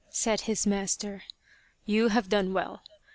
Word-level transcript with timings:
said 0.09 0.41
his 0.41 0.65
master." 0.65 1.21
You 1.95 2.07
have 2.07 2.27
done 2.27 2.53
well. 2.53 2.81